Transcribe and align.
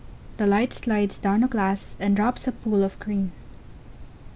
The 0.37 0.47
light 0.47 0.73
slides 0.73 1.17
down 1.19 1.41
the 1.41 1.47
glass, 1.47 1.95
and 1.99 2.15
drops 2.15 2.47
a 2.47 2.51
pool 2.51 2.83
of 2.83 2.97
green. 2.99 3.31